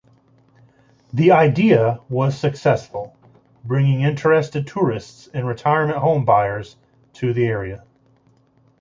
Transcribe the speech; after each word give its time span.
The 1.13 1.31
idea 1.31 1.99
was 2.09 2.35
successful, 2.35 3.15
bringing 3.63 4.01
interested 4.01 4.65
tourists 4.65 5.29
and 5.31 5.45
retirement 5.47 5.99
home 5.99 6.25
buyers 6.25 6.75
to 7.13 7.33
the 7.33 7.45
area. 7.45 7.83